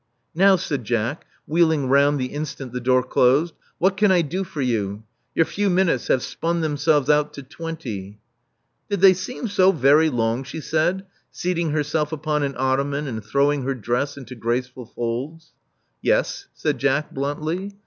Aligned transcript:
Now,'* 0.33 0.55
said 0.55 0.83
Jack, 0.83 1.27
wheeling 1.45 1.87
round 1.87 2.19
the 2.19 2.33
instant 2.33 2.73
the 2.73 2.79
door 2.79 3.03
closed. 3.03 3.53
What 3.77 3.97
can 3.97 4.11
I 4.11 4.23
do 4.23 4.43
for 4.43 4.59
you? 4.59 5.03
Your 5.35 5.45
few 5.45 5.69
minutes 5.69 6.07
have 6.07 6.23
spun 6.23 6.61
themselves 6.61 7.07
out 7.07 7.33
to 7.33 7.43
twenty." 7.43 8.17
Did 8.89 9.01
they 9.01 9.13
seem 9.13 9.47
so 9.47 9.71
very 9.71 10.09
long?" 10.09 10.43
she 10.43 10.59
said, 10.59 11.05
seating 11.29 11.69
herself 11.69 12.11
upon 12.11 12.41
an 12.41 12.55
ottoman 12.57 13.05
and 13.07 13.23
throwing 13.23 13.61
her 13.61 13.75
dress 13.75 14.17
into 14.17 14.33
graceful 14.33 14.87
folds. 14.87 15.53
Yes," 16.01 16.47
said 16.51 16.79
Jack, 16.79 17.13
bluntly. 17.13 17.73